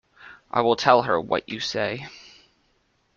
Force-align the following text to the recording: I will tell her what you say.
I 0.49 0.61
will 0.61 0.75
tell 0.75 1.03
her 1.03 1.21
what 1.21 1.47
you 1.47 1.59
say. 1.59 2.07